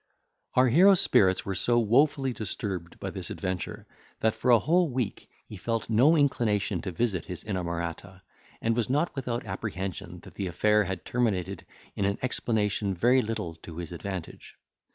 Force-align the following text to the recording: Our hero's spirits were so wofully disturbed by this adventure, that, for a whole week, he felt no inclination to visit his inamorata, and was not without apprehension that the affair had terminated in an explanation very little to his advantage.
Our 0.55 0.69
hero's 0.69 0.99
spirits 0.99 1.45
were 1.45 1.53
so 1.53 1.77
wofully 1.77 2.33
disturbed 2.33 2.99
by 2.99 3.11
this 3.11 3.29
adventure, 3.29 3.85
that, 4.21 4.33
for 4.33 4.49
a 4.49 4.57
whole 4.57 4.89
week, 4.89 5.29
he 5.45 5.57
felt 5.57 5.91
no 5.91 6.15
inclination 6.17 6.81
to 6.81 6.91
visit 6.91 7.25
his 7.25 7.43
inamorata, 7.43 8.23
and 8.63 8.75
was 8.75 8.89
not 8.89 9.15
without 9.15 9.45
apprehension 9.45 10.21
that 10.21 10.33
the 10.33 10.47
affair 10.47 10.85
had 10.85 11.05
terminated 11.05 11.67
in 11.95 12.05
an 12.05 12.17
explanation 12.23 12.95
very 12.95 13.21
little 13.21 13.53
to 13.57 13.77
his 13.77 13.91
advantage. 13.91 14.55